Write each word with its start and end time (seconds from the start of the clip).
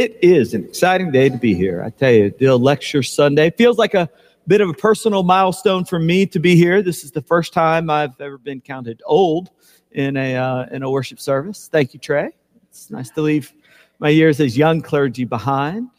It 0.00 0.16
is 0.22 0.54
an 0.54 0.64
exciting 0.64 1.10
day 1.10 1.28
to 1.28 1.36
be 1.36 1.52
here. 1.52 1.82
I 1.82 1.90
tell 1.90 2.10
you, 2.10 2.30
the 2.38 2.56
lecture 2.56 3.02
Sunday 3.02 3.50
feels 3.50 3.76
like 3.76 3.92
a 3.92 4.08
bit 4.46 4.62
of 4.62 4.70
a 4.70 4.72
personal 4.72 5.22
milestone 5.22 5.84
for 5.84 5.98
me 5.98 6.24
to 6.24 6.38
be 6.38 6.56
here. 6.56 6.80
This 6.80 7.04
is 7.04 7.10
the 7.10 7.20
first 7.20 7.52
time 7.52 7.90
I've 7.90 8.18
ever 8.18 8.38
been 8.38 8.62
counted 8.62 9.02
old 9.04 9.50
in 9.90 10.16
a 10.16 10.36
uh, 10.36 10.64
in 10.72 10.82
a 10.82 10.90
worship 10.90 11.20
service. 11.20 11.68
Thank 11.70 11.92
you, 11.92 12.00
Trey. 12.00 12.30
It's 12.70 12.90
nice 12.90 13.10
to 13.10 13.20
leave 13.20 13.52
my 13.98 14.08
years 14.08 14.40
as 14.40 14.56
young 14.56 14.80
clergy 14.80 15.26
behind. 15.26 15.90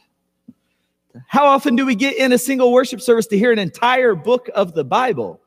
How 1.27 1.45
often 1.45 1.75
do 1.75 1.85
we 1.85 1.93
get 1.93 2.17
in 2.17 2.33
a 2.33 2.39
single 2.39 2.73
worship 2.73 3.01
service 3.01 3.27
to 3.27 3.37
hear 3.37 3.51
an 3.51 3.59
entire 3.59 4.15
book 4.15 4.49
of 4.55 4.73
the 4.73 4.83
Bible? 4.83 5.39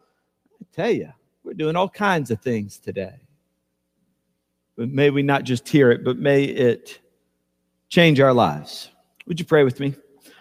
I 0.62 0.66
tell 0.72 0.92
you, 0.92 1.10
we're 1.42 1.54
doing 1.54 1.74
all 1.74 1.88
kinds 1.88 2.30
of 2.30 2.40
things 2.40 2.78
today. 2.78 3.16
But 4.76 4.90
may 4.90 5.10
we 5.10 5.24
not 5.24 5.42
just 5.42 5.68
hear 5.68 5.90
it, 5.90 6.04
but 6.04 6.18
may 6.18 6.44
it 6.44 7.00
change 7.94 8.18
our 8.18 8.32
lives. 8.32 8.90
Would 9.26 9.38
you 9.38 9.46
pray 9.46 9.62
with 9.62 9.78
me? 9.78 9.94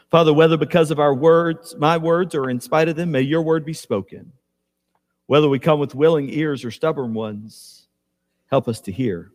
Father, 0.09 0.33
whether 0.33 0.57
because 0.57 0.89
of 0.89 0.99
our 0.99 1.13
words, 1.13 1.75
my 1.77 1.97
words, 1.97 2.33
or 2.33 2.49
in 2.49 2.59
spite 2.59 2.89
of 2.89 2.95
them, 2.95 3.11
may 3.11 3.21
your 3.21 3.43
word 3.43 3.63
be 3.63 3.73
spoken. 3.73 4.31
Whether 5.27 5.47
we 5.47 5.59
come 5.59 5.79
with 5.79 5.93
willing 5.93 6.29
ears 6.33 6.65
or 6.65 6.71
stubborn 6.71 7.13
ones, 7.13 7.87
help 8.47 8.67
us 8.67 8.81
to 8.81 8.91
hear. 8.91 9.31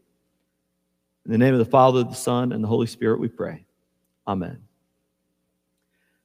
In 1.27 1.31
the 1.31 1.39
name 1.39 1.55
of 1.55 1.61
the 1.61 1.65
Father, 1.65 2.03
the 2.03 2.13
Son, 2.13 2.51
and 2.51 2.63
the 2.63 2.67
Holy 2.67 2.89
Spirit, 2.89 3.21
we 3.21 3.29
pray. 3.29 3.65
Amen. 4.27 4.63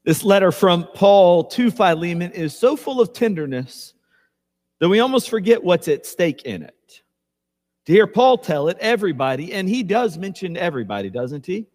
This 0.04 0.24
letter 0.24 0.52
from 0.52 0.88
Paul 0.96 1.44
to 1.46 1.70
Philemon 1.70 2.32
is 2.32 2.58
so 2.58 2.76
full 2.76 3.02
of 3.02 3.14
tenderness 3.14 3.94
that 4.80 4.90
we 4.90 5.00
almost 5.00 5.30
forget 5.30 5.64
what's 5.64 5.88
at 5.88 6.08
stake 6.08 6.42
in 6.42 6.64
it. 6.64 7.02
To 7.86 7.94
hear 7.94 8.08
Paul 8.08 8.40
tell 8.40 8.68
it, 8.70 8.78
everybody, 8.80 9.54
and 9.54 9.70
he 9.70 9.84
does 9.84 10.18
mention 10.18 10.58
everybody, 10.58 11.12
doesn't 11.12 11.46
he? 11.46 11.68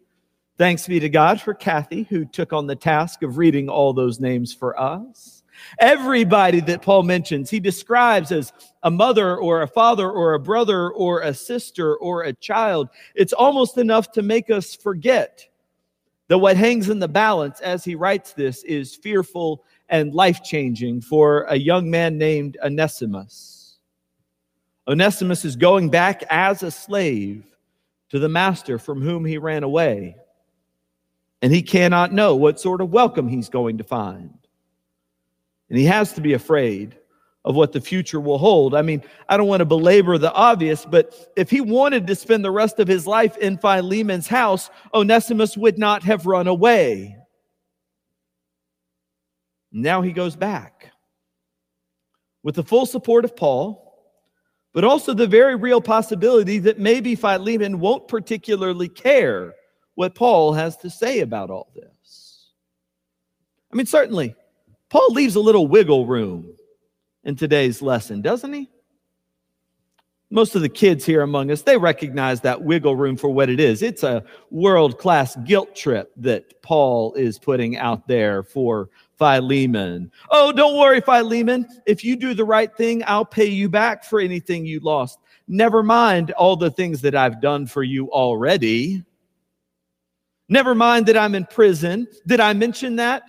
Thanks 0.58 0.88
be 0.88 0.98
to 0.98 1.08
God 1.08 1.40
for 1.40 1.54
Kathy, 1.54 2.02
who 2.10 2.24
took 2.24 2.52
on 2.52 2.66
the 2.66 2.74
task 2.74 3.22
of 3.22 3.38
reading 3.38 3.68
all 3.68 3.92
those 3.92 4.18
names 4.18 4.52
for 4.52 4.78
us. 4.78 5.44
Everybody 5.78 6.58
that 6.62 6.82
Paul 6.82 7.04
mentions, 7.04 7.48
he 7.48 7.60
describes 7.60 8.32
as 8.32 8.52
a 8.82 8.90
mother 8.90 9.36
or 9.36 9.62
a 9.62 9.68
father 9.68 10.10
or 10.10 10.34
a 10.34 10.40
brother 10.40 10.90
or 10.90 11.20
a 11.20 11.32
sister 11.32 11.94
or 11.98 12.24
a 12.24 12.32
child. 12.32 12.88
It's 13.14 13.32
almost 13.32 13.78
enough 13.78 14.10
to 14.12 14.22
make 14.22 14.50
us 14.50 14.74
forget 14.74 15.46
that 16.26 16.38
what 16.38 16.56
hangs 16.56 16.88
in 16.88 16.98
the 16.98 17.06
balance 17.06 17.60
as 17.60 17.84
he 17.84 17.94
writes 17.94 18.32
this 18.32 18.64
is 18.64 18.96
fearful 18.96 19.64
and 19.88 20.12
life 20.12 20.42
changing 20.42 21.02
for 21.02 21.42
a 21.42 21.56
young 21.56 21.88
man 21.88 22.18
named 22.18 22.58
Onesimus. 22.64 23.78
Onesimus 24.88 25.44
is 25.44 25.54
going 25.54 25.88
back 25.88 26.24
as 26.30 26.64
a 26.64 26.70
slave 26.72 27.44
to 28.08 28.18
the 28.18 28.28
master 28.28 28.76
from 28.76 29.00
whom 29.00 29.24
he 29.24 29.38
ran 29.38 29.62
away 29.62 30.16
and 31.42 31.52
he 31.52 31.62
cannot 31.62 32.12
know 32.12 32.34
what 32.34 32.60
sort 32.60 32.80
of 32.80 32.90
welcome 32.90 33.28
he's 33.28 33.48
going 33.48 33.78
to 33.78 33.84
find. 33.84 34.34
And 35.68 35.78
he 35.78 35.84
has 35.84 36.12
to 36.14 36.20
be 36.20 36.32
afraid 36.32 36.96
of 37.44 37.54
what 37.54 37.72
the 37.72 37.80
future 37.80 38.20
will 38.20 38.38
hold. 38.38 38.74
I 38.74 38.82
mean, 38.82 39.02
I 39.28 39.36
don't 39.36 39.46
want 39.46 39.60
to 39.60 39.64
belabor 39.64 40.18
the 40.18 40.32
obvious, 40.32 40.84
but 40.84 41.32
if 41.36 41.50
he 41.50 41.60
wanted 41.60 42.06
to 42.06 42.14
spend 42.14 42.44
the 42.44 42.50
rest 42.50 42.78
of 42.78 42.88
his 42.88 43.06
life 43.06 43.36
in 43.36 43.58
Philemon's 43.58 44.26
house, 44.26 44.70
Onesimus 44.92 45.56
would 45.56 45.78
not 45.78 46.02
have 46.02 46.26
run 46.26 46.46
away. 46.46 47.16
Now 49.70 50.02
he 50.02 50.12
goes 50.12 50.34
back 50.34 50.92
with 52.42 52.54
the 52.54 52.64
full 52.64 52.86
support 52.86 53.24
of 53.24 53.36
Paul, 53.36 53.84
but 54.72 54.84
also 54.84 55.14
the 55.14 55.26
very 55.26 55.54
real 55.54 55.80
possibility 55.80 56.58
that 56.58 56.78
maybe 56.78 57.14
Philemon 57.14 57.78
won't 57.78 58.08
particularly 58.08 58.88
care 58.88 59.54
what 59.98 60.14
Paul 60.14 60.52
has 60.52 60.76
to 60.76 60.90
say 60.90 61.22
about 61.22 61.50
all 61.50 61.72
this. 61.74 62.52
I 63.72 63.74
mean, 63.74 63.84
certainly, 63.86 64.36
Paul 64.90 65.08
leaves 65.10 65.34
a 65.34 65.40
little 65.40 65.66
wiggle 65.66 66.06
room 66.06 66.54
in 67.24 67.34
today's 67.34 67.82
lesson, 67.82 68.22
doesn't 68.22 68.52
he? 68.52 68.70
Most 70.30 70.54
of 70.54 70.62
the 70.62 70.68
kids 70.68 71.04
here 71.04 71.22
among 71.22 71.50
us, 71.50 71.62
they 71.62 71.76
recognize 71.76 72.40
that 72.42 72.62
wiggle 72.62 72.94
room 72.94 73.16
for 73.16 73.30
what 73.30 73.50
it 73.50 73.58
is. 73.58 73.82
It's 73.82 74.04
a 74.04 74.22
world 74.52 74.98
class 74.98 75.34
guilt 75.44 75.74
trip 75.74 76.12
that 76.18 76.62
Paul 76.62 77.12
is 77.14 77.36
putting 77.36 77.76
out 77.76 78.06
there 78.06 78.44
for 78.44 78.90
Philemon. 79.18 80.12
Oh, 80.30 80.52
don't 80.52 80.78
worry, 80.78 81.00
Philemon. 81.00 81.66
If 81.86 82.04
you 82.04 82.14
do 82.14 82.34
the 82.34 82.44
right 82.44 82.72
thing, 82.76 83.02
I'll 83.04 83.24
pay 83.24 83.46
you 83.46 83.68
back 83.68 84.04
for 84.04 84.20
anything 84.20 84.64
you 84.64 84.78
lost. 84.78 85.18
Never 85.48 85.82
mind 85.82 86.30
all 86.32 86.54
the 86.54 86.70
things 86.70 87.00
that 87.00 87.16
I've 87.16 87.40
done 87.40 87.66
for 87.66 87.82
you 87.82 88.12
already. 88.12 89.02
Never 90.48 90.74
mind 90.74 91.06
that 91.06 91.16
I'm 91.16 91.34
in 91.34 91.44
prison. 91.44 92.06
Did 92.26 92.40
I 92.40 92.52
mention 92.52 92.96
that 92.96 93.22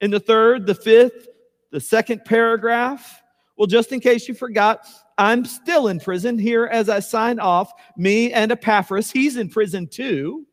in 0.00 0.10
the 0.10 0.20
third, 0.20 0.66
the 0.66 0.74
fifth, 0.74 1.28
the 1.72 1.80
second 1.80 2.24
paragraph? 2.24 3.22
Well, 3.56 3.66
just 3.66 3.92
in 3.92 4.00
case 4.00 4.28
you 4.28 4.34
forgot, 4.34 4.86
I'm 5.18 5.44
still 5.44 5.88
in 5.88 6.00
prison 6.00 6.38
here 6.38 6.66
as 6.66 6.88
I 6.88 7.00
sign 7.00 7.38
off. 7.38 7.72
Me 7.96 8.32
and 8.32 8.52
Epaphras, 8.52 9.10
he's 9.10 9.36
in 9.36 9.50
prison 9.50 9.86
too. 9.86 10.46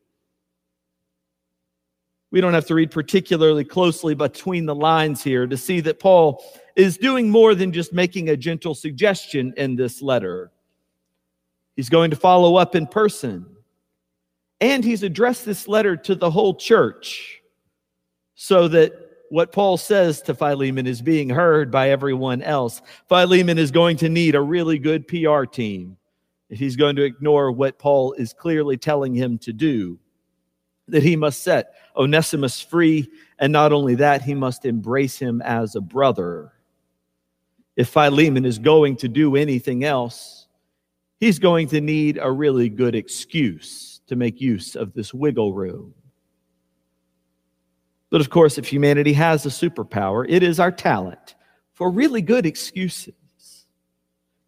We 2.30 2.42
don't 2.42 2.52
have 2.52 2.66
to 2.66 2.74
read 2.74 2.90
particularly 2.90 3.64
closely 3.64 4.14
between 4.14 4.66
the 4.66 4.74
lines 4.74 5.22
here 5.22 5.46
to 5.46 5.56
see 5.56 5.80
that 5.80 5.98
Paul 5.98 6.44
is 6.76 6.98
doing 6.98 7.30
more 7.30 7.54
than 7.54 7.72
just 7.72 7.94
making 7.94 8.28
a 8.28 8.36
gentle 8.36 8.74
suggestion 8.74 9.54
in 9.56 9.76
this 9.76 10.02
letter. 10.02 10.52
He's 11.76 11.88
going 11.88 12.10
to 12.10 12.16
follow 12.16 12.56
up 12.56 12.74
in 12.76 12.86
person. 12.86 13.46
And 14.60 14.84
he's 14.84 15.02
addressed 15.02 15.44
this 15.44 15.68
letter 15.68 15.96
to 15.96 16.14
the 16.14 16.30
whole 16.30 16.54
church 16.54 17.40
so 18.34 18.68
that 18.68 18.92
what 19.30 19.52
Paul 19.52 19.76
says 19.76 20.22
to 20.22 20.34
Philemon 20.34 20.86
is 20.86 21.02
being 21.02 21.28
heard 21.28 21.70
by 21.70 21.90
everyone 21.90 22.42
else. 22.42 22.80
Philemon 23.08 23.58
is 23.58 23.70
going 23.70 23.96
to 23.98 24.08
need 24.08 24.34
a 24.34 24.40
really 24.40 24.78
good 24.78 25.06
PR 25.06 25.44
team 25.44 25.96
if 26.48 26.58
he's 26.58 26.76
going 26.76 26.96
to 26.96 27.04
ignore 27.04 27.52
what 27.52 27.78
Paul 27.78 28.14
is 28.14 28.32
clearly 28.32 28.76
telling 28.76 29.14
him 29.14 29.38
to 29.38 29.52
do. 29.52 29.98
That 30.88 31.02
he 31.02 31.16
must 31.16 31.42
set 31.42 31.74
Onesimus 31.94 32.60
free, 32.62 33.10
and 33.38 33.52
not 33.52 33.72
only 33.72 33.96
that, 33.96 34.22
he 34.22 34.34
must 34.34 34.64
embrace 34.64 35.18
him 35.18 35.42
as 35.42 35.74
a 35.74 35.80
brother. 35.82 36.52
If 37.76 37.90
Philemon 37.90 38.46
is 38.46 38.58
going 38.58 38.96
to 38.96 39.08
do 39.08 39.36
anything 39.36 39.84
else, 39.84 40.48
he's 41.20 41.38
going 41.38 41.68
to 41.68 41.82
need 41.82 42.18
a 42.20 42.30
really 42.30 42.70
good 42.70 42.94
excuse 42.94 43.97
to 44.08 44.16
make 44.16 44.40
use 44.40 44.74
of 44.74 44.92
this 44.92 45.14
wiggle 45.14 45.52
room. 45.54 45.94
But 48.10 48.20
of 48.20 48.30
course, 48.30 48.58
if 48.58 48.66
humanity 48.66 49.12
has 49.12 49.44
a 49.46 49.50
superpower, 49.50 50.24
it 50.28 50.42
is 50.42 50.58
our 50.58 50.72
talent 50.72 51.34
for 51.74 51.90
really 51.90 52.22
good 52.22 52.46
excuses. 52.46 53.14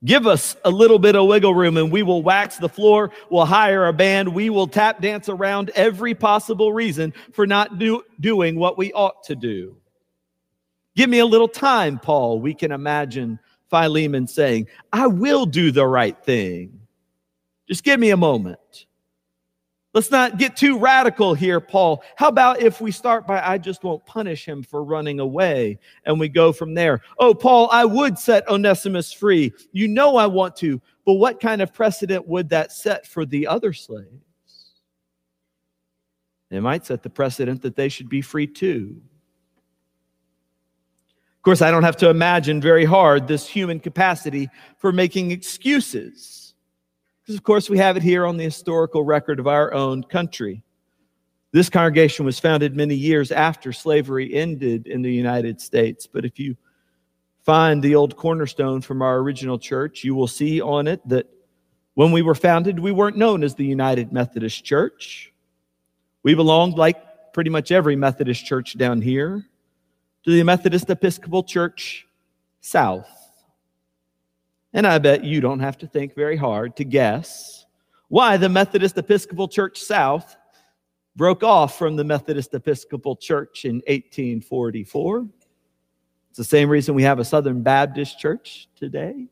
Give 0.02 0.26
us 0.26 0.56
a 0.64 0.70
little 0.70 0.98
bit 0.98 1.14
of 1.14 1.26
wiggle 1.26 1.54
room 1.54 1.76
and 1.76 1.92
we 1.92 2.02
will 2.02 2.22
wax 2.22 2.56
the 2.56 2.70
floor, 2.70 3.10
we'll 3.28 3.44
hire 3.44 3.86
a 3.86 3.92
band, 3.92 4.34
we 4.34 4.48
will 4.48 4.66
tap 4.66 5.02
dance 5.02 5.28
around 5.28 5.70
every 5.74 6.14
possible 6.14 6.72
reason 6.72 7.12
for 7.32 7.46
not 7.46 7.78
do, 7.78 8.02
doing 8.18 8.56
what 8.56 8.78
we 8.78 8.92
ought 8.94 9.22
to 9.24 9.36
do. 9.36 9.76
Give 10.96 11.10
me 11.10 11.18
a 11.18 11.26
little 11.26 11.48
time, 11.48 11.98
Paul. 11.98 12.40
We 12.40 12.54
can 12.54 12.72
imagine 12.72 13.38
Philemon 13.68 14.26
saying, 14.26 14.68
I 14.92 15.06
will 15.06 15.44
do 15.46 15.70
the 15.70 15.86
right 15.86 16.16
thing. 16.24 16.80
Just 17.68 17.84
give 17.84 18.00
me 18.00 18.10
a 18.10 18.16
moment. 18.16 18.86
Let's 19.92 20.12
not 20.12 20.38
get 20.38 20.56
too 20.56 20.78
radical 20.78 21.34
here, 21.34 21.58
Paul. 21.60 22.04
How 22.14 22.28
about 22.28 22.62
if 22.62 22.80
we 22.80 22.92
start 22.92 23.26
by, 23.26 23.42
I 23.44 23.58
just 23.58 23.82
won't 23.82 24.06
punish 24.06 24.46
him 24.46 24.62
for 24.62 24.84
running 24.84 25.18
away, 25.18 25.80
and 26.04 26.20
we 26.20 26.28
go 26.28 26.52
from 26.52 26.74
there? 26.74 27.00
Oh, 27.18 27.34
Paul, 27.34 27.68
I 27.72 27.84
would 27.84 28.16
set 28.16 28.48
Onesimus 28.48 29.12
free. 29.12 29.52
You 29.72 29.88
know 29.88 30.16
I 30.16 30.26
want 30.26 30.54
to, 30.56 30.80
but 31.04 31.14
what 31.14 31.40
kind 31.40 31.60
of 31.60 31.74
precedent 31.74 32.26
would 32.28 32.48
that 32.50 32.70
set 32.70 33.04
for 33.04 33.26
the 33.26 33.48
other 33.48 33.72
slaves? 33.72 34.06
It 36.50 36.60
might 36.60 36.86
set 36.86 37.02
the 37.02 37.10
precedent 37.10 37.62
that 37.62 37.74
they 37.74 37.88
should 37.88 38.08
be 38.08 38.22
free 38.22 38.46
too. 38.46 39.00
Of 41.36 41.42
course, 41.42 41.62
I 41.62 41.70
don't 41.70 41.84
have 41.84 41.96
to 41.98 42.10
imagine 42.10 42.60
very 42.60 42.84
hard 42.84 43.26
this 43.26 43.48
human 43.48 43.80
capacity 43.80 44.50
for 44.76 44.92
making 44.92 45.30
excuses 45.32 46.49
because, 47.30 47.38
of 47.38 47.44
course, 47.44 47.70
we 47.70 47.78
have 47.78 47.96
it 47.96 48.02
here 48.02 48.26
on 48.26 48.36
the 48.36 48.42
historical 48.42 49.04
record 49.04 49.38
of 49.38 49.46
our 49.46 49.72
own 49.72 50.02
country. 50.02 50.64
This 51.52 51.70
congregation 51.70 52.24
was 52.24 52.40
founded 52.40 52.74
many 52.74 52.96
years 52.96 53.30
after 53.30 53.72
slavery 53.72 54.34
ended 54.34 54.88
in 54.88 55.00
the 55.00 55.12
United 55.12 55.60
States. 55.60 56.08
But 56.08 56.24
if 56.24 56.40
you 56.40 56.56
find 57.44 57.80
the 57.80 57.94
old 57.94 58.16
cornerstone 58.16 58.80
from 58.80 59.00
our 59.00 59.18
original 59.18 59.60
church, 59.60 60.02
you 60.02 60.16
will 60.16 60.26
see 60.26 60.60
on 60.60 60.88
it 60.88 61.08
that 61.08 61.28
when 61.94 62.10
we 62.10 62.20
were 62.20 62.34
founded, 62.34 62.80
we 62.80 62.90
weren't 62.90 63.16
known 63.16 63.44
as 63.44 63.54
the 63.54 63.64
United 63.64 64.12
Methodist 64.12 64.64
Church. 64.64 65.32
We 66.24 66.34
belonged, 66.34 66.78
like 66.78 67.32
pretty 67.32 67.50
much 67.50 67.70
every 67.70 67.94
Methodist 67.94 68.44
church 68.44 68.76
down 68.76 69.00
here, 69.00 69.46
to 70.24 70.30
the 70.32 70.42
Methodist 70.42 70.90
Episcopal 70.90 71.44
Church 71.44 72.08
South. 72.60 73.19
And 74.72 74.86
I 74.86 74.98
bet 74.98 75.24
you 75.24 75.40
don't 75.40 75.60
have 75.60 75.78
to 75.78 75.86
think 75.86 76.14
very 76.14 76.36
hard 76.36 76.76
to 76.76 76.84
guess 76.84 77.66
why 78.08 78.36
the 78.36 78.48
Methodist 78.48 78.96
Episcopal 78.98 79.48
Church 79.48 79.80
South 79.80 80.36
broke 81.16 81.42
off 81.42 81.76
from 81.78 81.96
the 81.96 82.04
Methodist 82.04 82.54
Episcopal 82.54 83.16
Church 83.16 83.64
in 83.64 83.76
1844. 83.86 85.26
It's 86.28 86.38
the 86.38 86.44
same 86.44 86.68
reason 86.68 86.94
we 86.94 87.02
have 87.02 87.18
a 87.18 87.24
Southern 87.24 87.62
Baptist 87.62 88.18
church 88.18 88.68
today. 88.76 89.26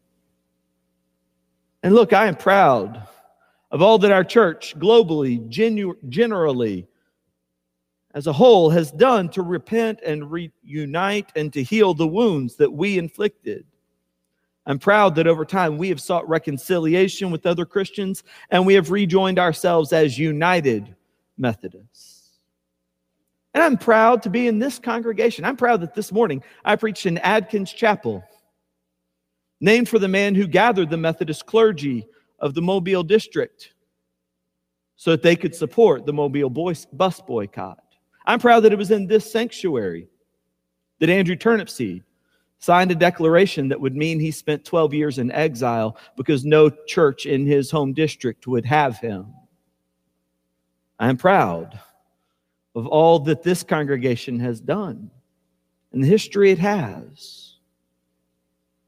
And 1.82 1.94
look, 1.94 2.12
I 2.12 2.26
am 2.26 2.34
proud 2.34 3.06
of 3.70 3.82
all 3.82 3.98
that 3.98 4.10
our 4.10 4.24
church 4.24 4.76
globally, 4.78 5.48
genu- 5.48 5.96
generally, 6.08 6.88
as 8.14 8.26
a 8.26 8.32
whole, 8.32 8.70
has 8.70 8.90
done 8.90 9.28
to 9.30 9.42
repent 9.42 10.00
and 10.04 10.30
reunite 10.30 11.30
and 11.36 11.52
to 11.52 11.62
heal 11.62 11.94
the 11.94 12.06
wounds 12.06 12.56
that 12.56 12.72
we 12.72 12.98
inflicted. 12.98 13.64
I'm 14.68 14.78
proud 14.78 15.14
that 15.14 15.26
over 15.26 15.46
time 15.46 15.78
we 15.78 15.88
have 15.88 16.00
sought 16.00 16.28
reconciliation 16.28 17.30
with 17.30 17.46
other 17.46 17.64
Christians 17.64 18.22
and 18.50 18.66
we 18.66 18.74
have 18.74 18.90
rejoined 18.90 19.38
ourselves 19.38 19.94
as 19.94 20.18
united 20.18 20.94
Methodists. 21.38 22.38
And 23.54 23.62
I'm 23.62 23.78
proud 23.78 24.22
to 24.22 24.30
be 24.30 24.46
in 24.46 24.58
this 24.58 24.78
congregation. 24.78 25.46
I'm 25.46 25.56
proud 25.56 25.80
that 25.80 25.94
this 25.94 26.12
morning 26.12 26.42
I 26.66 26.76
preached 26.76 27.06
in 27.06 27.16
Adkins 27.18 27.72
Chapel, 27.72 28.22
named 29.58 29.88
for 29.88 29.98
the 29.98 30.06
man 30.06 30.34
who 30.34 30.46
gathered 30.46 30.90
the 30.90 30.98
Methodist 30.98 31.46
clergy 31.46 32.06
of 32.38 32.52
the 32.52 32.62
Mobile 32.62 33.02
district 33.02 33.72
so 34.96 35.12
that 35.12 35.22
they 35.22 35.34
could 35.34 35.54
support 35.54 36.04
the 36.04 36.12
Mobile 36.12 36.50
bus 36.50 37.20
boycott. 37.22 37.82
I'm 38.26 38.38
proud 38.38 38.60
that 38.60 38.72
it 38.72 38.78
was 38.78 38.90
in 38.90 39.06
this 39.06 39.32
sanctuary 39.32 40.08
that 40.98 41.08
Andrew 41.08 41.36
Turnipseed 41.36 42.02
signed 42.58 42.90
a 42.90 42.94
declaration 42.94 43.68
that 43.68 43.80
would 43.80 43.96
mean 43.96 44.18
he 44.18 44.30
spent 44.30 44.64
12 44.64 44.94
years 44.94 45.18
in 45.18 45.30
exile 45.32 45.96
because 46.16 46.44
no 46.44 46.70
church 46.86 47.26
in 47.26 47.46
his 47.46 47.70
home 47.70 47.92
district 47.92 48.46
would 48.46 48.64
have 48.64 48.98
him. 48.98 49.26
I 50.98 51.08
am 51.08 51.16
proud 51.16 51.78
of 52.74 52.86
all 52.86 53.20
that 53.20 53.42
this 53.42 53.62
congregation 53.62 54.40
has 54.40 54.60
done 54.60 55.10
and 55.92 56.02
the 56.02 56.08
history 56.08 56.50
it 56.50 56.58
has. 56.58 57.54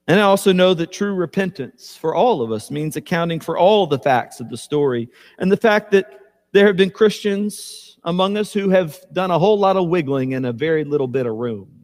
And 0.09 0.19
I 0.19 0.25
also 0.25 0.53
know 0.53 0.75
that 0.75 0.91
true 0.91 1.15
repentance 1.15 1.97
for 1.97 2.17
all 2.17 2.43
of 2.43 2.51
us 2.51 2.71
means 2.71 2.97
accounting 2.97 3.39
for 3.39 3.57
all 3.57 3.87
the 3.87 3.99
facts 3.99 4.41
of 4.41 4.49
the 4.49 4.57
story 4.57 5.09
and 5.39 5.53
the 5.53 5.57
fact 5.57 5.93
that 5.93 6.21
there 6.53 6.67
have 6.67 6.77
been 6.77 6.91
Christians 6.91 7.97
among 8.05 8.37
us 8.37 8.53
who 8.53 8.71
have 8.71 8.99
done 9.13 9.31
a 9.31 9.39
whole 9.39 9.59
lot 9.59 9.77
of 9.77 9.89
wiggling 9.89 10.33
in 10.33 10.47
a 10.47 10.53
very 10.53 10.83
little 10.83 11.07
bit 11.07 11.27
of 11.27 11.37
room. 11.37 11.80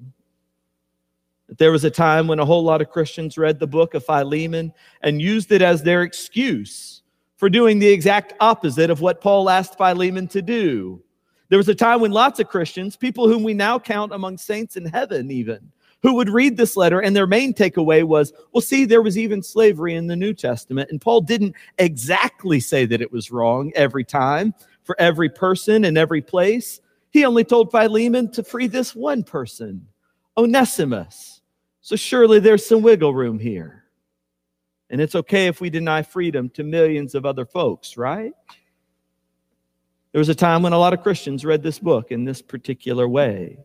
There 1.49 1.71
was 1.71 1.85
a 1.85 1.91
time 1.91 2.27
when 2.27 2.41
a 2.41 2.45
whole 2.45 2.65
lot 2.65 2.81
of 2.81 2.91
Christians 2.91 3.39
read 3.39 3.61
the 3.61 3.67
book 3.67 3.95
of 3.95 4.05
Philemon 4.05 4.73
and 5.03 5.23
used 5.23 5.53
it 5.53 5.63
as 5.63 5.83
their 5.83 6.03
excuse 6.03 7.03
for 7.37 7.49
doing 7.49 7.79
the 7.79 7.89
exact 7.89 8.35
opposite 8.41 8.91
of 8.91 9.01
what 9.01 9.21
Paul 9.21 9.49
asked 9.49 9.79
Philemon 9.79 10.27
to 10.29 10.43
do. 10.43 11.03
There 11.49 11.59
was 11.59 11.69
a 11.69 11.75
time 11.75 12.01
when 12.01 12.11
lots 12.11 12.41
of 12.41 12.49
Christians, 12.49 12.97
people 12.97 13.29
whom 13.29 13.45
we 13.45 13.55
now 13.55 13.79
count 13.79 14.13
among 14.13 14.39
saints 14.39 14.77
in 14.77 14.87
heaven, 14.87 15.31
even, 15.31 15.71
who 16.03 16.15
would 16.15 16.29
read 16.29 16.57
this 16.57 16.77
letter 16.77 17.01
and 17.01 17.15
their 17.15 17.27
main 17.27 17.55
takeaway 17.55 18.03
was, 18.03 18.33
well, 18.53 18.61
see, 18.61 18.85
there 18.85 19.03
was 19.03 19.17
even 19.17 19.43
slavery 19.43 19.95
in 19.95 20.09
the 20.09 20.17
New 20.17 20.35
Testament. 20.35 20.91
And 20.91 21.01
Paul 21.01 21.21
didn't 21.21 21.55
exactly 21.79 22.59
say 22.59 22.87
that 22.87 23.01
it 23.01 23.13
was 23.13 23.31
wrong 23.31 23.71
every 23.77 24.05
time 24.05 24.53
for 24.83 24.97
every 25.01 25.29
person 25.29 25.85
and 25.85 25.97
every 25.97 26.23
place. 26.23 26.81
He 27.11 27.25
only 27.25 27.45
told 27.45 27.71
Philemon 27.71 28.33
to 28.33 28.43
free 28.43 28.67
this 28.67 28.95
one 28.97 29.23
person, 29.23 29.87
Onesimus. 30.37 31.41
So 31.81 31.97
surely 31.97 32.41
there's 32.41 32.67
some 32.67 32.83
wiggle 32.83 33.15
room 33.15 33.39
here. 33.39 33.85
And 34.91 35.01
it's 35.01 35.15
okay 35.15 35.47
if 35.47 35.61
we 35.61 35.71
deny 35.71 36.03
freedom 36.03 36.49
to 36.51 36.63
millions 36.63 37.15
of 37.15 37.27
other 37.27 37.45
folks, 37.45 37.97
right? 37.97 38.33
There 40.13 40.19
was 40.19 40.29
a 40.29 40.35
time 40.35 40.63
when 40.63 40.73
a 40.73 40.79
lot 40.79 40.95
of 40.95 41.03
Christians 41.03 41.45
read 41.45 41.63
this 41.63 41.79
book 41.79 42.11
in 42.11 42.25
this 42.25 42.41
particular 42.41 43.09
way. 43.09 43.59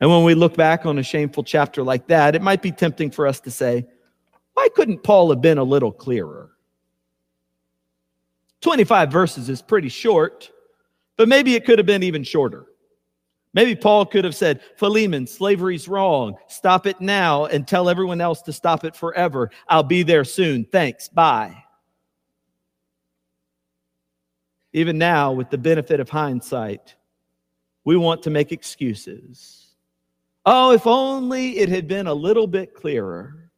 And 0.00 0.10
when 0.10 0.24
we 0.24 0.34
look 0.34 0.56
back 0.56 0.86
on 0.86 0.98
a 0.98 1.02
shameful 1.02 1.44
chapter 1.44 1.82
like 1.82 2.06
that, 2.08 2.34
it 2.34 2.42
might 2.42 2.62
be 2.62 2.72
tempting 2.72 3.10
for 3.10 3.26
us 3.26 3.40
to 3.40 3.50
say, 3.50 3.86
why 4.52 4.68
couldn't 4.74 5.02
Paul 5.02 5.30
have 5.30 5.40
been 5.40 5.58
a 5.58 5.64
little 5.64 5.92
clearer? 5.92 6.50
25 8.60 9.10
verses 9.10 9.48
is 9.48 9.60
pretty 9.60 9.88
short, 9.88 10.50
but 11.16 11.28
maybe 11.28 11.54
it 11.54 11.64
could 11.64 11.78
have 11.78 11.86
been 11.86 12.02
even 12.02 12.22
shorter. 12.22 12.66
Maybe 13.54 13.76
Paul 13.76 14.04
could 14.04 14.24
have 14.24 14.34
said, 14.34 14.60
Philemon, 14.76 15.28
slavery's 15.28 15.88
wrong. 15.88 16.36
Stop 16.48 16.86
it 16.86 17.00
now 17.00 17.46
and 17.46 17.66
tell 17.66 17.88
everyone 17.88 18.20
else 18.20 18.42
to 18.42 18.52
stop 18.52 18.84
it 18.84 18.96
forever. 18.96 19.50
I'll 19.68 19.84
be 19.84 20.02
there 20.02 20.24
soon. 20.24 20.64
Thanks. 20.64 21.08
Bye. 21.08 21.62
Even 24.72 24.98
now, 24.98 25.30
with 25.32 25.50
the 25.50 25.58
benefit 25.58 26.00
of 26.00 26.10
hindsight, 26.10 26.96
we 27.84 27.96
want 27.96 28.24
to 28.24 28.30
make 28.30 28.50
excuses. 28.50 29.76
Oh, 30.44 30.72
if 30.72 30.84
only 30.84 31.58
it 31.58 31.68
had 31.68 31.86
been 31.86 32.08
a 32.08 32.14
little 32.14 32.48
bit 32.48 32.74
clearer. 32.74 33.50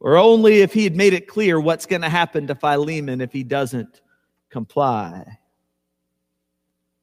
Or 0.00 0.16
only 0.16 0.62
if 0.62 0.72
he 0.72 0.82
had 0.82 0.96
made 0.96 1.12
it 1.12 1.28
clear 1.28 1.60
what's 1.60 1.86
going 1.86 2.02
to 2.02 2.08
happen 2.08 2.48
to 2.48 2.56
Philemon 2.56 3.20
if 3.20 3.32
he 3.32 3.44
doesn't 3.44 4.00
comply. 4.50 5.38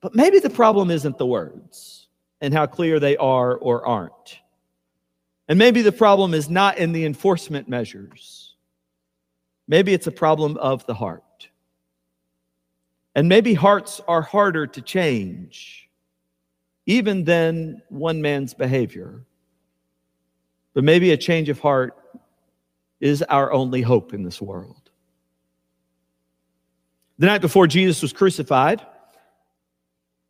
But 0.06 0.14
maybe 0.14 0.38
the 0.38 0.52
problem 0.52 0.92
isn't 0.92 1.18
the 1.18 1.26
words 1.26 2.10
and 2.40 2.54
how 2.54 2.68
clear 2.68 3.00
they 3.00 3.18
are 3.18 3.56
or 3.56 3.88
aren't. 3.88 4.40
And 5.48 5.58
maybe 5.58 5.82
the 5.82 5.92
problem 5.92 6.36
is 6.36 6.48
not 6.48 6.78
in 6.78 6.92
the 6.92 7.06
enforcement 7.06 7.68
measures. 7.68 8.54
Maybe 9.68 9.96
it's 9.96 10.06
a 10.06 10.12
problem 10.12 10.58
of 10.58 10.86
the 10.86 10.94
heart. 10.94 11.50
And 13.16 13.28
maybe 13.28 13.56
hearts 13.56 14.00
are 14.08 14.22
harder 14.22 14.68
to 14.68 14.80
change, 14.80 15.90
even 16.86 17.24
than 17.24 17.82
one 17.90 18.22
man's 18.22 18.54
behavior. 18.54 19.24
But 20.76 20.84
maybe 20.84 21.14
a 21.14 21.18
change 21.18 21.50
of 21.50 21.60
heart 21.60 21.98
is 23.00 23.24
our 23.24 23.52
only 23.52 23.82
hope 23.82 24.14
in 24.14 24.22
this 24.22 24.40
world. 24.40 24.92
The 27.18 27.26
night 27.26 27.42
before 27.42 27.66
Jesus 27.66 28.04
was 28.04 28.14
crucified, 28.14 28.86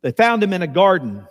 they 0.06 0.12
found 0.12 0.40
him 0.40 0.52
in 0.52 0.62
a 0.62 0.68
garden. 0.68 1.26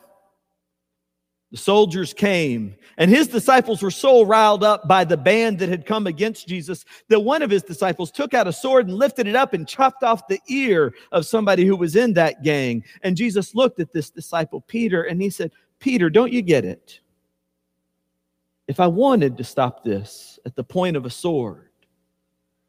The 1.50 1.57
soldiers 1.57 2.13
came, 2.13 2.75
and 2.98 3.10
his 3.10 3.30
disciples 3.30 3.81
were 3.81 3.89
so 3.89 4.24
riled 4.24 4.66
up 4.66 4.86
by 4.86 5.06
the 5.06 5.16
band 5.16 5.60
that 5.60 5.69
had 5.69 5.86
come 5.86 6.07
against 6.07 6.45
Jesus 6.45 6.83
that 7.07 7.22
one 7.22 7.42
of 7.42 7.50
his 7.50 7.63
disciples 7.63 8.12
took 8.12 8.33
out 8.33 8.50
a 8.50 8.51
sword 8.51 8.89
and 8.89 8.98
lifted 8.98 9.27
it 9.27 9.36
up 9.38 9.54
and 9.54 9.66
chopped 9.66 10.04
off 10.04 10.27
the 10.27 10.42
ear 10.50 10.94
of 11.13 11.25
somebody 11.25 11.63
who 11.63 11.77
was 11.77 11.95
in 11.95 12.12
that 12.16 12.44
gang. 12.44 12.83
And 13.01 13.16
Jesus 13.16 13.56
looked 13.56 13.80
at 13.80 13.94
this 13.94 14.10
disciple, 14.10 14.60
Peter, 14.60 15.03
and 15.03 15.22
he 15.22 15.29
said, 15.29 15.53
Peter, 15.79 16.10
don't 16.10 16.34
you 16.34 16.41
get 16.41 16.65
it? 16.65 17.00
If 18.67 18.82
I 18.82 18.88
wanted 18.88 19.38
to 19.38 19.46
stop 19.46 19.86
this 19.86 20.38
at 20.46 20.58
the 20.58 20.65
point 20.65 20.98
of 20.98 21.05
a 21.05 21.10
sword, 21.10 21.70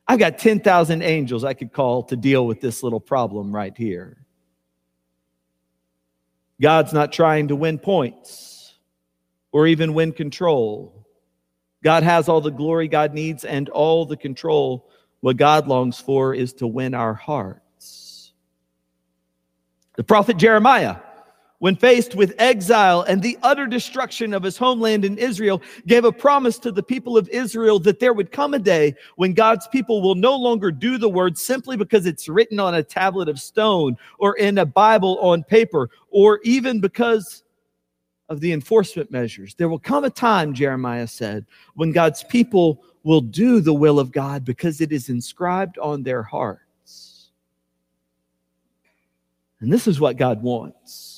I've 0.06 0.20
got 0.20 0.38
10,000 0.38 1.02
angels 1.02 1.42
I 1.42 1.54
could 1.54 1.72
call 1.72 2.04
to 2.04 2.14
deal 2.14 2.46
with 2.46 2.60
this 2.60 2.84
little 2.84 3.00
problem 3.00 3.52
right 3.52 3.76
here. 3.76 4.25
God's 6.60 6.92
not 6.92 7.12
trying 7.12 7.48
to 7.48 7.56
win 7.56 7.78
points 7.78 8.74
or 9.52 9.66
even 9.66 9.94
win 9.94 10.12
control. 10.12 11.06
God 11.82 12.02
has 12.02 12.28
all 12.28 12.40
the 12.40 12.50
glory 12.50 12.88
God 12.88 13.14
needs 13.14 13.44
and 13.44 13.68
all 13.68 14.06
the 14.06 14.16
control. 14.16 14.90
What 15.20 15.36
God 15.36 15.68
longs 15.68 16.00
for 16.00 16.34
is 16.34 16.52
to 16.54 16.66
win 16.66 16.94
our 16.94 17.14
hearts. 17.14 18.32
The 19.96 20.04
prophet 20.04 20.36
Jeremiah 20.36 20.96
when 21.58 21.76
faced 21.76 22.14
with 22.14 22.34
exile 22.38 23.02
and 23.02 23.22
the 23.22 23.38
utter 23.42 23.66
destruction 23.66 24.34
of 24.34 24.42
his 24.42 24.56
homeland 24.56 25.04
in 25.04 25.18
Israel, 25.18 25.62
gave 25.86 26.04
a 26.04 26.12
promise 26.12 26.58
to 26.58 26.72
the 26.72 26.82
people 26.82 27.16
of 27.16 27.28
Israel 27.30 27.78
that 27.80 28.00
there 28.00 28.12
would 28.12 28.32
come 28.32 28.54
a 28.54 28.58
day 28.58 28.94
when 29.16 29.32
God's 29.32 29.66
people 29.68 30.02
will 30.02 30.14
no 30.14 30.36
longer 30.36 30.70
do 30.70 30.98
the 30.98 31.08
word 31.08 31.38
simply 31.38 31.76
because 31.76 32.06
it's 32.06 32.28
written 32.28 32.60
on 32.60 32.74
a 32.74 32.82
tablet 32.82 33.28
of 33.28 33.40
stone 33.40 33.96
or 34.18 34.36
in 34.36 34.58
a 34.58 34.66
Bible 34.66 35.18
on 35.20 35.42
paper 35.42 35.88
or 36.10 36.40
even 36.44 36.80
because 36.80 37.42
of 38.28 38.40
the 38.40 38.52
enforcement 38.52 39.10
measures. 39.10 39.54
There 39.54 39.68
will 39.68 39.78
come 39.78 40.04
a 40.04 40.10
time, 40.10 40.52
Jeremiah 40.52 41.06
said, 41.06 41.46
when 41.74 41.92
God's 41.92 42.24
people 42.24 42.82
will 43.04 43.20
do 43.20 43.60
the 43.60 43.72
will 43.72 44.00
of 44.00 44.10
God 44.10 44.44
because 44.44 44.80
it 44.80 44.90
is 44.90 45.08
inscribed 45.08 45.78
on 45.78 46.02
their 46.02 46.24
hearts. 46.24 47.30
And 49.60 49.72
this 49.72 49.86
is 49.86 50.00
what 50.00 50.16
God 50.16 50.42
wants. 50.42 51.15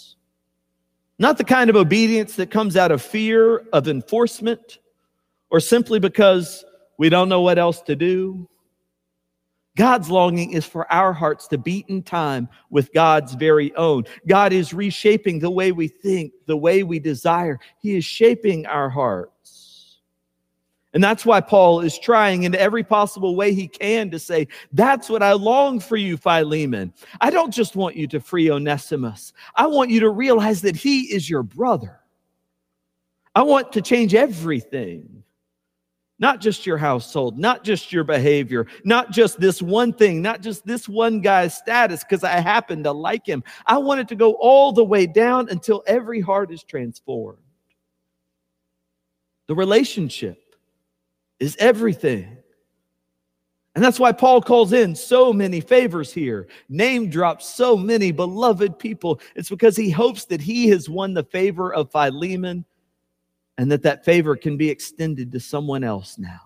Not 1.19 1.37
the 1.37 1.45
kind 1.45 1.69
of 1.69 1.77
obedience 1.77 2.37
that 2.37 2.51
comes 2.51 2.77
out 2.77 2.93
of 2.93 3.03
fear 3.03 3.59
of 3.73 3.89
enforcement 3.89 4.79
or 5.51 5.61
simply 5.61 5.99
because 5.99 6.65
we 6.99 7.09
don't 7.09 7.29
know 7.29 7.41
what 7.41 7.59
else 7.59 7.81
to 7.83 7.97
do. 7.97 8.49
God's 9.77 10.11
longing 10.11 10.53
is 10.53 10.65
for 10.65 10.93
our 10.93 11.13
hearts 11.13 11.47
to 11.49 11.59
beat 11.59 11.87
in 11.89 12.03
time 12.03 12.49
with 12.69 12.93
God's 12.93 13.35
very 13.35 13.75
own. 13.77 14.05
God 14.27 14.53
is 14.53 14.75
reshaping 14.75 15.39
the 15.39 15.51
way 15.51 15.71
we 15.71 15.87
think, 15.87 16.33
the 16.47 16.57
way 16.57 16.83
we 16.83 16.99
desire. 16.99 17.61
He 17.81 17.97
is 17.97 18.05
shaping 18.05 18.67
our 18.67 18.91
hearts. 18.91 19.33
And 20.95 21.05
that's 21.05 21.27
why 21.27 21.41
Paul 21.41 21.81
is 21.81 21.99
trying 21.99 22.45
in 22.45 22.55
every 22.55 22.83
possible 22.83 23.37
way 23.37 23.53
he 23.53 23.69
can 23.69 24.11
to 24.11 24.19
say, 24.19 24.49
That's 24.73 25.11
what 25.11 25.23
I 25.23 25.33
long 25.33 25.81
for 25.81 25.97
you, 25.97 26.17
Philemon. 26.17 26.95
I 27.21 27.31
don't 27.31 27.53
just 27.53 27.77
want 27.77 27.97
you 27.97 28.07
to 28.09 28.21
free 28.21 28.51
Onesimus, 28.51 29.33
I 29.55 29.67
want 29.67 29.91
you 29.91 30.01
to 30.01 30.11
realize 30.11 30.63
that 30.63 30.77
he 30.77 31.03
is 31.13 31.29
your 31.29 31.43
brother. 31.43 32.01
I 33.35 33.43
want 33.43 33.73
to 33.73 33.83
change 33.83 34.15
everything. 34.15 35.23
Not 36.21 36.41
just 36.41 36.67
your 36.67 36.79
household, 36.79 37.39
not 37.39 37.63
just 37.63 37.93
your 37.93 38.03
behavior, 38.03 38.67
not 38.83 39.13
just 39.13 39.39
this 39.39 39.63
one 39.63 39.93
thing, 39.93 40.21
not 40.21 40.41
just 40.41 40.67
this 40.67 40.89
one 40.89 41.21
guy's 41.21 41.57
status 41.57 42.03
because 42.03 42.25
I 42.25 42.41
happen 42.41 42.83
to 42.83 42.91
like 42.91 43.25
him. 43.25 43.45
I 43.67 43.79
want 43.79 44.01
it 44.01 44.09
to 44.09 44.17
go 44.17 44.33
all 44.33 44.73
the 44.73 44.83
way 44.83 45.07
down 45.07 45.49
until 45.49 45.85
every 45.87 46.21
heart 46.21 46.51
is 46.51 46.65
transformed. 46.65 47.39
The 49.47 49.55
relationship 49.55 50.48
is 51.41 51.57
everything. 51.59 52.39
And 53.75 53.85
that's 53.85 54.01
why 54.01 54.11
Paul 54.11 54.43
calls 54.43 54.73
in 54.73 54.97
so 54.97 55.33
many 55.33 55.61
favors 55.61 56.13
here, 56.13 56.49
name 56.69 57.11
drops 57.11 57.47
so 57.47 57.77
many 57.77 58.11
beloved 58.11 58.79
people. 58.79 59.21
It's 59.37 59.51
because 59.51 59.77
he 59.77 59.89
hopes 59.89 60.25
that 60.27 60.41
he 60.41 60.69
has 60.71 60.89
won 60.89 61.15
the 61.15 61.23
favor 61.23 61.73
of 61.73 61.93
Philemon 61.93 62.65
and 63.57 63.71
that 63.71 63.85
that 63.85 64.05
favor 64.05 64.35
can 64.35 64.57
be 64.57 64.69
extended 64.69 65.31
to 65.31 65.39
someone 65.39 65.85
else 65.85 66.19
now. 66.19 66.41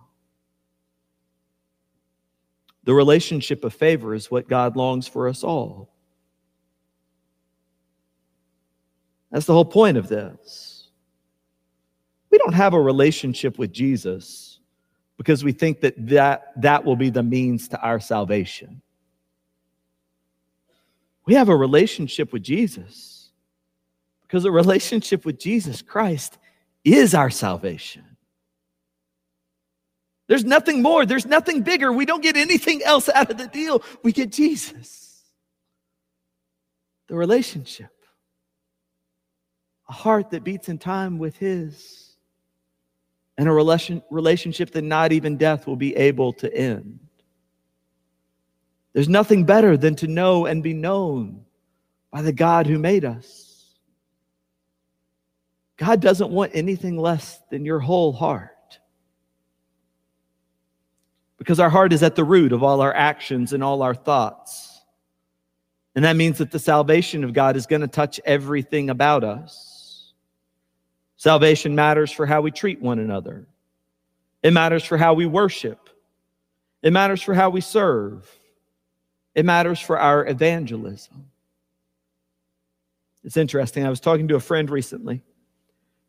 The 2.84 2.92
relationship 2.92 3.64
of 3.64 3.72
favor 3.72 4.14
is 4.14 4.30
what 4.30 4.49
God 4.49 4.76
longs 4.76 5.08
for 5.08 5.28
us 5.28 5.42
all. 5.42 5.88
That's 9.30 9.46
the 9.46 9.54
whole 9.54 9.64
point 9.64 9.96
of 9.96 10.08
this. 10.08 10.90
We 12.30 12.37
don't 12.37 12.52
have 12.52 12.75
a 12.75 12.80
relationship 12.80 13.58
with 13.58 13.72
Jesus 13.72 14.51
because 15.16 15.45
we 15.45 15.52
think 15.52 15.81
that 15.81 15.95
that, 16.09 16.52
that 16.57 16.85
will 16.85 16.97
be 16.97 17.11
the 17.11 17.23
means 17.23 17.69
to 17.69 17.81
our 17.81 18.00
salvation. 18.00 18.83
We 21.25 21.35
have 21.35 21.49
a 21.49 21.57
relationship 21.57 22.33
with 22.33 22.42
Jesus 22.42 23.31
because 24.23 24.45
a 24.45 24.50
relationship 24.50 25.25
with 25.25 25.38
Jesus 25.38 25.83
Christ 25.83 26.38
is 26.85 27.14
our 27.14 27.31
salvation. 27.31 28.04
There's 30.26 30.45
nothing 30.45 30.83
more, 30.83 31.04
there's 31.04 31.26
nothing 31.26 31.62
bigger. 31.62 31.92
We 31.92 32.07
don't 32.07 32.23
get 32.23 32.37
anything 32.37 32.83
else 32.83 33.09
out 33.09 33.31
of 33.31 33.37
the 33.37 33.47
deal. 33.47 33.83
We 34.02 34.12
get 34.12 34.33
Jesus. 34.33 35.23
The 37.09 37.14
relationship, 37.14 37.90
a 39.88 39.92
heart 39.92 40.31
that 40.31 40.45
beats 40.45 40.71
in 40.71 40.78
time 40.78 41.19
with 41.19 41.37
His 41.37 42.12
and 43.38 43.48
a 43.48 43.52
relation, 43.52 44.02
relationship 44.10 44.70
that 44.72 44.82
not 44.82 45.12
even 45.12 45.36
death 45.36 45.66
will 45.66 45.76
be 45.76 45.96
able 45.96 46.32
to 46.34 46.54
end. 46.54 46.98
There's 48.92 49.08
nothing 49.08 49.44
better 49.44 49.76
than 49.76 49.96
to 49.96 50.06
know 50.06 50.46
and 50.46 50.62
be 50.62 50.74
known 50.74 51.44
by 52.10 52.22
the 52.22 52.32
God 52.32 52.66
who 52.66 52.78
made 52.78 53.04
us. 53.04 53.48
God 55.78 56.00
doesn't 56.00 56.30
want 56.30 56.52
anything 56.54 56.98
less 56.98 57.40
than 57.50 57.64
your 57.64 57.80
whole 57.80 58.12
heart. 58.12 58.50
Because 61.38 61.58
our 61.58 61.70
heart 61.70 61.92
is 61.92 62.02
at 62.02 62.14
the 62.14 62.22
root 62.22 62.52
of 62.52 62.62
all 62.62 62.80
our 62.80 62.94
actions 62.94 63.52
and 63.52 63.64
all 63.64 63.82
our 63.82 63.94
thoughts. 63.94 64.80
And 65.96 66.04
that 66.04 66.16
means 66.16 66.38
that 66.38 66.50
the 66.50 66.58
salvation 66.58 67.24
of 67.24 67.32
God 67.32 67.56
is 67.56 67.66
going 67.66 67.80
to 67.80 67.88
touch 67.88 68.20
everything 68.24 68.90
about 68.90 69.24
us. 69.24 69.71
Salvation 71.22 71.76
matters 71.76 72.10
for 72.10 72.26
how 72.26 72.40
we 72.40 72.50
treat 72.50 72.82
one 72.82 72.98
another. 72.98 73.46
It 74.42 74.52
matters 74.52 74.82
for 74.82 74.98
how 74.98 75.14
we 75.14 75.24
worship. 75.24 75.88
It 76.82 76.92
matters 76.92 77.22
for 77.22 77.32
how 77.32 77.48
we 77.48 77.60
serve. 77.60 78.28
It 79.36 79.44
matters 79.44 79.78
for 79.78 80.00
our 80.00 80.26
evangelism. 80.26 81.30
It's 83.22 83.36
interesting. 83.36 83.86
I 83.86 83.88
was 83.88 84.00
talking 84.00 84.26
to 84.26 84.34
a 84.34 84.40
friend 84.40 84.68
recently. 84.68 85.22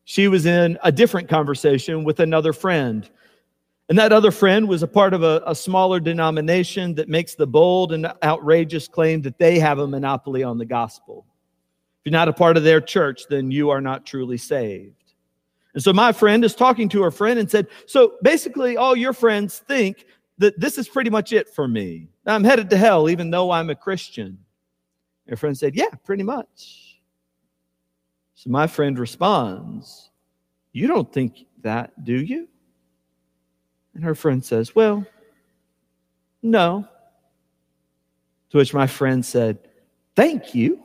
She 0.04 0.28
was 0.28 0.48
in 0.48 0.80
a 0.82 0.92
different 0.92 1.30
conversation 1.30 2.04
with 2.04 2.20
another 2.20 2.52
friend. 2.52 3.08
And 3.90 4.00
that 4.00 4.14
other 4.14 4.32
friend 4.32 4.68
was 4.68 4.82
a 4.82 4.88
part 4.88 5.14
of 5.14 5.22
a, 5.22 5.44
a, 5.46 5.54
smaller 5.54 6.00
denomination 6.00 6.96
that 6.96 7.08
makes 7.08 7.36
the 7.36 7.46
bold 7.46 7.92
and 7.94 8.12
outrageous 8.24 8.88
claim 8.88 9.22
that 9.22 9.38
they 9.38 9.60
have 9.60 9.78
a 9.78 9.86
monopoly 9.86 10.42
on 10.42 10.58
the 10.58 10.66
gospel. 10.66 11.28
If 12.00 12.08
you're 12.12 12.20
not 12.20 12.30
a 12.30 12.34
part 12.34 12.58
of 12.58 12.64
their 12.64 12.82
church, 12.82 13.28
then 13.30 13.52
you 13.52 13.70
are 13.70 13.80
not 13.80 14.08
truly 14.08 14.38
saved. 14.38 15.03
And 15.74 15.82
so 15.82 15.92
my 15.92 16.12
friend 16.12 16.44
is 16.46 16.56
talking 16.56 16.88
to 16.90 17.02
her 17.02 17.12
friend 17.12 17.40
and 17.40 17.50
said, 17.50 17.68
So 17.88 18.14
basically, 18.22 18.78
all 18.78 18.96
your 18.96 19.14
friends 19.14 19.60
think 19.60 20.06
that 20.38 20.60
this 20.60 20.78
is 20.78 20.88
pretty 20.88 21.10
much 21.10 21.34
it 21.34 21.50
for 21.50 21.68
me. 21.68 22.10
I'm 22.26 22.44
headed 22.44 22.70
to 22.70 22.78
hell, 22.78 23.10
even 23.10 23.32
though 23.32 23.52
I'm 23.52 23.70
a 23.70 23.76
Christian. 23.76 24.38
Her 25.28 25.36
friend 25.36 25.58
said, 25.58 25.76
Yeah, 25.76 25.90
pretty 26.04 26.24
much. 26.24 27.00
So 28.36 28.50
my 28.50 28.68
friend 28.68 29.00
responds, 29.00 30.12
You 30.74 30.88
don't 30.88 31.12
think 31.12 31.46
that, 31.62 32.04
do 32.04 32.16
you? 32.16 32.48
And 33.96 34.04
her 34.04 34.16
friend 34.16 34.44
says, 34.44 34.76
Well, 34.76 35.06
no. 36.42 36.88
To 38.52 38.58
which 38.58 38.74
my 38.74 38.86
friend 38.86 39.26
said, 39.26 39.58
Thank 40.16 40.54
you. 40.54 40.84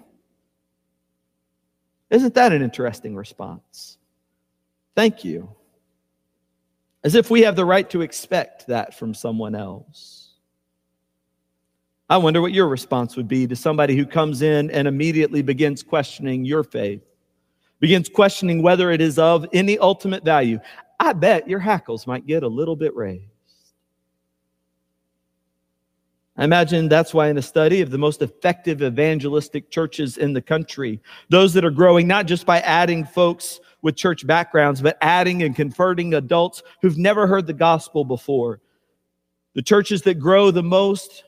Isn't 2.09 2.35
that 2.35 2.53
an 2.53 2.63
interesting 2.63 3.15
response? 3.15 3.98
Thank 4.99 5.23
you. 5.23 5.49
As 7.05 7.15
if 7.15 7.31
we 7.31 7.43
have 7.43 7.55
the 7.55 7.65
right 7.65 7.89
to 7.91 8.01
expect 8.01 8.67
that 8.67 8.99
from 8.99 9.15
someone 9.15 9.55
else. 9.55 10.33
I 12.11 12.17
wonder 12.17 12.41
what 12.41 12.51
your 12.51 12.67
response 12.67 13.17
would 13.17 13.29
be 13.29 13.47
to 13.47 13.55
somebody 13.55 13.97
who 13.97 14.05
comes 14.05 14.43
in 14.43 14.73
and 14.73 14.89
immediately 14.89 15.41
begins 15.41 15.85
questioning 15.85 16.45
your 16.45 16.65
faith, 16.65 17.01
begins 17.79 18.09
questioning 18.09 18.61
whether 18.61 18.91
it 18.91 19.01
is 19.01 19.21
of 19.21 19.47
any 19.53 19.79
ultimate 19.79 20.25
value. 20.25 20.59
I 20.99 21.13
bet 21.13 21.49
your 21.49 21.61
hackles 21.61 22.09
might 22.09 22.27
get 22.27 22.43
a 22.43 22.49
little 22.49 22.75
bit 22.75 22.93
raised. 22.97 23.38
I 26.39 26.45
imagine 26.45 26.89
that's 26.89 27.13
why, 27.13 27.29
in 27.29 27.37
a 27.37 27.43
study 27.43 27.81
of 27.81 27.91
the 27.91 27.99
most 27.99 28.23
effective 28.23 28.81
evangelistic 28.81 29.71
churches 29.71 30.19
in 30.19 30.33
the 30.33 30.41
country, 30.41 31.01
those 31.29 31.53
that 31.55 31.65
are 31.65 31.71
growing 31.71 32.07
not 32.07 32.27
just 32.27 32.47
by 32.47 32.61
adding 32.61 33.05
folks 33.05 33.59
with 33.83 33.97
church 33.97 34.25
backgrounds, 34.25 34.81
but 34.81 34.97
adding 35.03 35.43
and 35.43 35.57
converting 35.57 36.15
adults 36.15 36.63
who've 36.81 36.97
never 36.97 37.27
heard 37.27 37.49
the 37.49 37.53
gospel 37.53 38.05
before. 38.05 38.61
The 39.55 39.63
churches 39.63 40.03
that 40.03 40.21
grow 40.21 40.53
the 40.53 40.63
most 40.63 41.25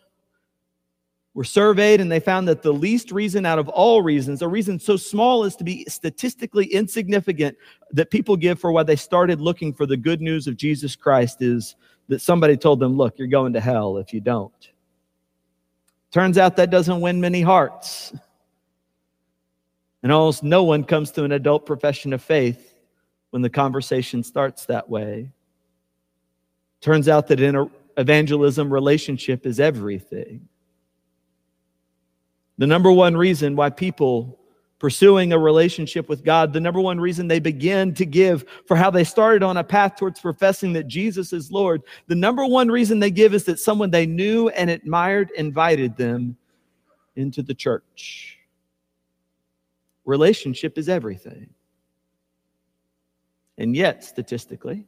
were 1.34 1.42
surveyed 1.42 2.00
and 2.00 2.10
they 2.10 2.20
found 2.20 2.46
that 2.46 2.62
the 2.62 2.72
least 2.72 3.10
reason 3.10 3.44
out 3.44 3.58
of 3.58 3.68
all 3.68 4.02
reasons, 4.02 4.42
a 4.42 4.48
reason 4.48 4.78
so 4.78 4.96
small 4.96 5.42
as 5.42 5.56
to 5.56 5.64
be 5.64 5.84
statistically 5.88 6.66
insignificant 6.66 7.56
that 7.90 8.10
people 8.12 8.36
give 8.36 8.60
for 8.60 8.70
why 8.70 8.84
they 8.84 8.96
started 8.96 9.40
looking 9.40 9.72
for 9.72 9.86
the 9.86 9.96
good 9.96 10.20
news 10.20 10.46
of 10.46 10.56
Jesus 10.56 10.94
Christ 10.94 11.42
is 11.42 11.74
that 12.06 12.20
somebody 12.20 12.56
told 12.56 12.78
them, 12.78 12.96
Look, 12.96 13.18
you're 13.18 13.26
going 13.26 13.52
to 13.54 13.60
hell 13.60 13.96
if 13.96 14.12
you 14.12 14.20
don't. 14.20 14.70
Turns 16.10 16.38
out 16.38 16.56
that 16.56 16.70
doesn't 16.70 17.00
win 17.00 17.20
many 17.20 17.42
hearts. 17.42 18.12
And 20.02 20.10
almost 20.10 20.42
no 20.42 20.64
one 20.64 20.82
comes 20.82 21.12
to 21.12 21.24
an 21.24 21.32
adult 21.32 21.66
profession 21.66 22.12
of 22.12 22.22
faith 22.22 22.74
when 23.30 23.42
the 23.42 23.50
conversation 23.50 24.22
starts 24.22 24.66
that 24.66 24.88
way. 24.88 25.30
Turns 26.80 27.08
out 27.08 27.28
that 27.28 27.40
in 27.40 27.70
evangelism, 27.96 28.72
relationship 28.72 29.46
is 29.46 29.60
everything. 29.60 30.48
The 32.58 32.66
number 32.66 32.90
one 32.90 33.16
reason 33.16 33.54
why 33.54 33.70
people 33.70 34.39
pursuing 34.80 35.32
a 35.32 35.38
relationship 35.38 36.08
with 36.08 36.24
God, 36.24 36.52
the 36.52 36.60
number 36.60 36.80
one 36.80 36.98
reason 36.98 37.28
they 37.28 37.38
begin 37.38 37.94
to 37.94 38.06
give 38.06 38.44
for 38.66 38.76
how 38.76 38.90
they 38.90 39.04
started 39.04 39.42
on 39.42 39.58
a 39.58 39.62
path 39.62 39.94
towards 39.96 40.18
professing 40.18 40.72
that 40.72 40.88
Jesus 40.88 41.32
is 41.32 41.52
Lord, 41.52 41.82
the 42.08 42.14
number 42.16 42.44
one 42.46 42.68
reason 42.68 42.98
they 42.98 43.10
give 43.10 43.34
is 43.34 43.44
that 43.44 43.60
someone 43.60 43.90
they 43.90 44.06
knew 44.06 44.48
and 44.48 44.70
admired 44.70 45.30
invited 45.36 45.96
them 45.96 46.36
into 47.14 47.42
the 47.42 47.54
church. 47.54 48.38
Relationship 50.06 50.78
is 50.78 50.88
everything. 50.88 51.50
And 53.58 53.76
yet, 53.76 54.02
statistically, 54.02 54.86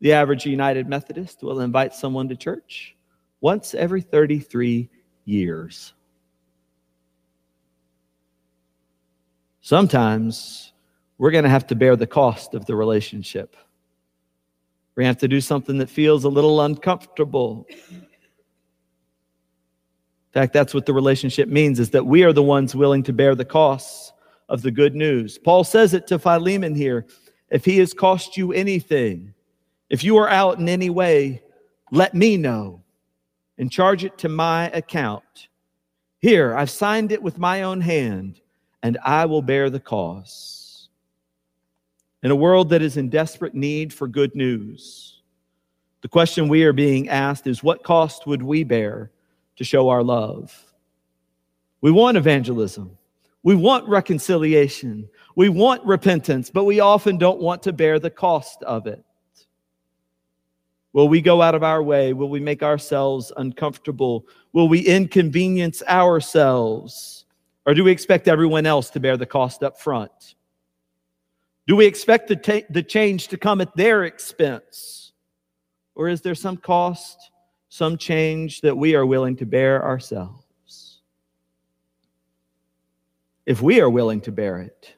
the 0.00 0.12
average 0.12 0.44
United 0.44 0.86
Methodist 0.86 1.42
will 1.42 1.60
invite 1.60 1.94
someone 1.94 2.28
to 2.28 2.36
church 2.36 2.94
once 3.40 3.74
every 3.74 4.02
33 4.02 4.90
years. 5.24 5.94
Sometimes 9.60 10.72
we're 11.18 11.30
going 11.30 11.44
to 11.44 11.50
have 11.50 11.66
to 11.68 11.74
bear 11.74 11.96
the 11.96 12.06
cost 12.06 12.54
of 12.54 12.66
the 12.66 12.74
relationship. 12.74 13.56
We're 14.94 15.02
going 15.02 15.14
to 15.14 15.16
have 15.16 15.20
to 15.20 15.28
do 15.28 15.40
something 15.40 15.78
that 15.78 15.90
feels 15.90 16.24
a 16.24 16.28
little 16.28 16.62
uncomfortable. 16.62 17.66
In 17.90 18.06
fact, 20.32 20.52
that's 20.52 20.72
what 20.72 20.86
the 20.86 20.94
relationship 20.94 21.48
means 21.48 21.80
is 21.80 21.90
that 21.90 22.06
we 22.06 22.22
are 22.22 22.32
the 22.32 22.42
ones 22.42 22.74
willing 22.74 23.02
to 23.02 23.12
bear 23.12 23.34
the 23.34 23.44
costs 23.44 24.12
of 24.48 24.62
the 24.62 24.70
good 24.70 24.94
news. 24.94 25.38
Paul 25.38 25.64
says 25.64 25.94
it 25.94 26.06
to 26.08 26.18
Philemon 26.18 26.74
here 26.74 27.06
if 27.50 27.64
he 27.64 27.78
has 27.78 27.92
cost 27.92 28.36
you 28.36 28.52
anything, 28.52 29.34
If 29.88 30.04
you 30.04 30.16
are 30.18 30.28
out 30.28 30.58
in 30.60 30.68
any 30.68 30.88
way, 30.88 31.42
let 31.90 32.14
me 32.14 32.36
know 32.36 32.84
and 33.58 33.70
charge 33.70 34.04
it 34.04 34.16
to 34.18 34.28
my 34.28 34.70
account. 34.70 35.48
Here, 36.20 36.54
I've 36.54 36.70
signed 36.70 37.10
it 37.10 37.22
with 37.22 37.38
my 37.38 37.62
own 37.62 37.80
hand, 37.80 38.40
and 38.82 38.98
I 39.04 39.26
will 39.26 39.42
bear 39.42 39.70
the 39.70 39.80
cost. 39.80 40.88
In 42.22 42.30
a 42.30 42.36
world 42.36 42.68
that 42.70 42.82
is 42.82 42.96
in 42.96 43.08
desperate 43.08 43.54
need 43.54 43.92
for 43.92 44.06
good 44.06 44.34
news, 44.34 45.22
the 46.02 46.08
question 46.08 46.48
we 46.48 46.64
are 46.64 46.72
being 46.72 47.08
asked 47.08 47.46
is 47.46 47.62
what 47.62 47.82
cost 47.82 48.26
would 48.26 48.42
we 48.42 48.64
bear 48.64 49.10
to 49.56 49.64
show 49.64 49.88
our 49.88 50.02
love? 50.02 50.54
We 51.80 51.90
want 51.90 52.16
evangelism. 52.16 52.96
We 53.42 53.54
want 53.54 53.88
reconciliation. 53.88 55.08
We 55.34 55.48
want 55.48 55.84
repentance, 55.84 56.50
but 56.50 56.64
we 56.64 56.80
often 56.80 57.16
don't 57.16 57.40
want 57.40 57.62
to 57.62 57.72
bear 57.72 57.98
the 57.98 58.10
cost 58.10 58.62
of 58.64 58.86
it. 58.86 59.02
Will 60.92 61.08
we 61.08 61.20
go 61.20 61.40
out 61.40 61.54
of 61.54 61.62
our 61.62 61.82
way? 61.82 62.12
Will 62.12 62.28
we 62.28 62.40
make 62.40 62.62
ourselves 62.62 63.32
uncomfortable? 63.36 64.26
Will 64.52 64.68
we 64.68 64.80
inconvenience 64.80 65.82
ourselves? 65.88 67.24
Or 67.66 67.74
do 67.74 67.84
we 67.84 67.92
expect 67.92 68.28
everyone 68.28 68.66
else 68.66 68.90
to 68.90 69.00
bear 69.00 69.16
the 69.16 69.26
cost 69.26 69.62
up 69.62 69.78
front? 69.78 70.34
Do 71.66 71.76
we 71.76 71.86
expect 71.86 72.28
the, 72.28 72.36
ta- 72.36 72.66
the 72.70 72.82
change 72.82 73.28
to 73.28 73.36
come 73.36 73.60
at 73.60 73.76
their 73.76 74.04
expense? 74.04 75.12
Or 75.94 76.08
is 76.08 76.22
there 76.22 76.34
some 76.34 76.56
cost, 76.56 77.30
some 77.68 77.98
change 77.98 78.62
that 78.62 78.76
we 78.76 78.94
are 78.94 79.06
willing 79.06 79.36
to 79.36 79.46
bear 79.46 79.84
ourselves? 79.84 81.02
If 83.46 83.60
we 83.60 83.80
are 83.80 83.90
willing 83.90 84.20
to 84.22 84.32
bear 84.32 84.60
it, 84.60 84.94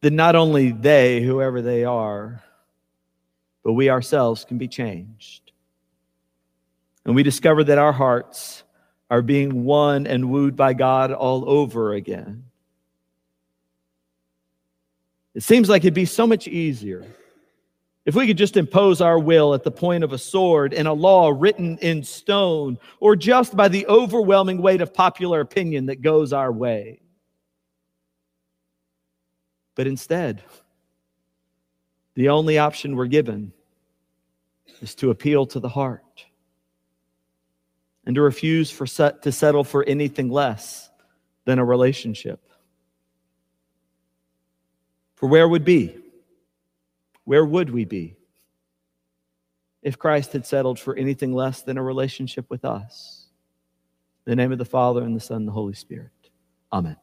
then 0.00 0.16
not 0.16 0.36
only 0.36 0.72
they, 0.72 1.22
whoever 1.22 1.62
they 1.62 1.84
are, 1.84 2.42
but 3.62 3.72
we 3.72 3.88
ourselves 3.88 4.44
can 4.44 4.58
be 4.58 4.68
changed. 4.68 5.52
And 7.06 7.14
we 7.14 7.22
discover 7.22 7.64
that 7.64 7.78
our 7.78 7.92
hearts 7.92 8.64
are 9.10 9.22
being 9.22 9.64
won 9.64 10.06
and 10.06 10.30
wooed 10.30 10.56
by 10.56 10.74
God 10.74 11.12
all 11.12 11.48
over 11.48 11.92
again. 11.92 12.44
It 15.34 15.42
seems 15.42 15.68
like 15.68 15.82
it'd 15.82 15.94
be 15.94 16.04
so 16.04 16.26
much 16.26 16.46
easier 16.46 17.04
if 18.06 18.14
we 18.14 18.26
could 18.26 18.36
just 18.36 18.56
impose 18.56 19.00
our 19.00 19.18
will 19.18 19.54
at 19.54 19.64
the 19.64 19.70
point 19.70 20.04
of 20.04 20.12
a 20.12 20.18
sword 20.18 20.74
and 20.74 20.86
a 20.86 20.92
law 20.92 21.32
written 21.34 21.78
in 21.78 22.02
stone, 22.02 22.78
or 23.00 23.16
just 23.16 23.56
by 23.56 23.68
the 23.68 23.86
overwhelming 23.86 24.60
weight 24.60 24.82
of 24.82 24.92
popular 24.92 25.40
opinion 25.40 25.86
that 25.86 26.02
goes 26.02 26.32
our 26.32 26.52
way. 26.52 27.00
But 29.74 29.86
instead, 29.86 30.42
the 32.14 32.28
only 32.28 32.58
option 32.58 32.94
we're 32.94 33.06
given 33.06 33.52
is 34.82 34.94
to 34.96 35.10
appeal 35.10 35.46
to 35.46 35.60
the 35.60 35.68
heart 35.68 36.26
and 38.06 38.14
to 38.14 38.22
refuse 38.22 38.70
for 38.70 38.86
set, 38.86 39.22
to 39.22 39.32
settle 39.32 39.64
for 39.64 39.84
anything 39.84 40.30
less 40.30 40.90
than 41.44 41.58
a 41.58 41.64
relationship. 41.64 42.40
For 45.14 45.28
where 45.28 45.48
would 45.48 45.64
be? 45.64 45.96
Where 47.24 47.44
would 47.44 47.70
we 47.70 47.84
be 47.84 48.16
if 49.82 49.98
Christ 49.98 50.32
had 50.32 50.44
settled 50.44 50.78
for 50.78 50.94
anything 50.96 51.32
less 51.32 51.62
than 51.62 51.78
a 51.78 51.82
relationship 51.82 52.50
with 52.50 52.64
us? 52.64 53.28
In 54.26 54.30
the 54.30 54.36
name 54.36 54.52
of 54.52 54.58
the 54.58 54.64
Father 54.64 55.02
and 55.02 55.16
the 55.16 55.20
Son 55.20 55.38
and 55.38 55.48
the 55.48 55.52
Holy 55.52 55.74
Spirit. 55.74 56.10
Amen. 56.72 56.96